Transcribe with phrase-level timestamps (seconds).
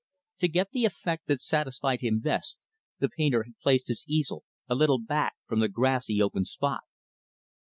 [0.39, 2.65] To get the effect that satisfied him best,
[2.97, 6.81] the painter had placed his easel a little back from the grassy, open spot.